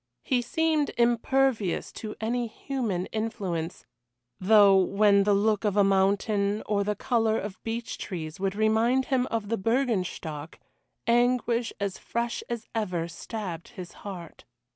He 0.23 0.41
seemed 0.41 0.89
impervious 0.97 1.91
to 1.91 2.15
any 2.19 2.47
human 2.47 3.05
influence, 3.11 3.85
though 4.39 4.75
when 4.75 5.25
the 5.25 5.33
look 5.35 5.63
of 5.63 5.77
a 5.77 5.83
mountain 5.83 6.63
or 6.65 6.83
the 6.83 6.95
colour 6.95 7.37
of 7.37 7.61
beech 7.61 7.99
trees 7.99 8.39
would 8.39 8.55
remind 8.55 9.05
him 9.13 9.27
of 9.27 9.49
the 9.49 9.59
Bürgenstock 9.59 10.55
anguish 11.05 11.71
as 11.79 11.99
fresh 11.99 12.41
as 12.49 12.65
ever 12.73 13.07
stabbed 13.07 13.67
his 13.77 13.91
heart. 14.01 14.43